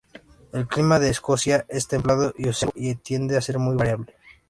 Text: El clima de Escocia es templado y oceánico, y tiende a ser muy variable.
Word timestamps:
El 0.51 0.67
clima 0.67 0.97
de 0.97 1.11
Escocia 1.11 1.63
es 1.69 1.87
templado 1.87 2.33
y 2.35 2.47
oceánico, 2.47 2.73
y 2.79 2.95
tiende 2.95 3.37
a 3.37 3.41
ser 3.41 3.59
muy 3.59 3.75
variable. 3.75 4.15